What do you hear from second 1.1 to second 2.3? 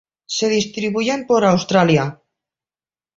por Australia.